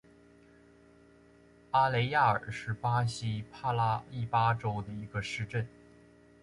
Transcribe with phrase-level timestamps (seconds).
[1.69, 5.67] 阿雷亚尔是巴西帕拉伊巴州的一个市镇。